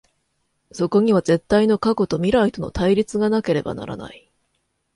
[0.71, 4.31] そこには絶対の過去と未来との対立がなければならない。